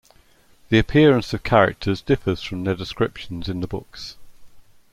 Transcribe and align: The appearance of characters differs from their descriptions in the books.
The 0.69 0.79
appearance 0.79 1.31
of 1.31 1.43
characters 1.43 2.01
differs 2.01 2.41
from 2.41 2.63
their 2.63 2.73
descriptions 2.73 3.47
in 3.47 3.59
the 3.59 3.67
books. 3.67 4.15